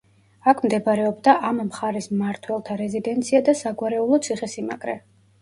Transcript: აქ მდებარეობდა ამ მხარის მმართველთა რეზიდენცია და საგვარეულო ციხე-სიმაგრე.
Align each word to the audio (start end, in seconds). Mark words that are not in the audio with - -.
აქ 0.51 0.61
მდებარეობდა 0.67 1.35
ამ 1.49 1.59
მხარის 1.65 2.07
მმართველთა 2.15 2.79
რეზიდენცია 2.81 3.43
და 3.51 3.57
საგვარეულო 3.61 4.21
ციხე-სიმაგრე. 4.31 4.99